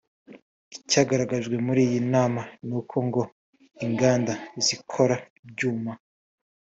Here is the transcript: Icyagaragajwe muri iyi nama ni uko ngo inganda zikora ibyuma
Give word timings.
Icyagaragajwe 0.77 1.55
muri 1.65 1.81
iyi 1.87 1.99
nama 2.13 2.41
ni 2.67 2.73
uko 2.79 2.95
ngo 3.07 3.21
inganda 3.85 4.33
zikora 4.65 5.15
ibyuma 5.43 5.91